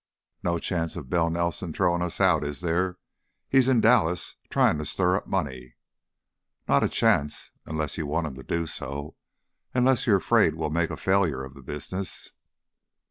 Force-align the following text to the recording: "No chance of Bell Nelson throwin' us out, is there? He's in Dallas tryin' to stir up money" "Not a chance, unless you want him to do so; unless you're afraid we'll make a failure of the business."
"No 0.41 0.57
chance 0.57 0.95
of 0.95 1.11
Bell 1.11 1.29
Nelson 1.29 1.73
throwin' 1.73 2.01
us 2.01 2.19
out, 2.19 2.43
is 2.43 2.61
there? 2.61 2.97
He's 3.47 3.67
in 3.67 3.81
Dallas 3.81 4.33
tryin' 4.49 4.79
to 4.79 4.83
stir 4.85 5.15
up 5.15 5.27
money" 5.27 5.75
"Not 6.67 6.81
a 6.83 6.89
chance, 6.89 7.51
unless 7.67 7.99
you 7.99 8.07
want 8.07 8.25
him 8.25 8.33
to 8.33 8.41
do 8.43 8.65
so; 8.65 9.15
unless 9.75 10.07
you're 10.07 10.17
afraid 10.17 10.55
we'll 10.55 10.71
make 10.71 10.89
a 10.89 10.97
failure 10.97 11.43
of 11.43 11.53
the 11.53 11.61
business." 11.61 12.31